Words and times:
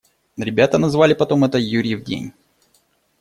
Ребята 0.35 0.79
назвали 0.79 1.13
потом 1.13 1.43
это 1.45 1.59
«Юрьев 1.59 2.03
день». 2.03 2.33